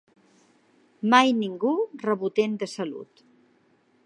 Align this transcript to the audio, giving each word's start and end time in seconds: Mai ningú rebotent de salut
Mai 1.13 1.29
ningú 1.43 1.75
rebotent 2.07 2.59
de 2.65 2.73
salut 2.77 3.27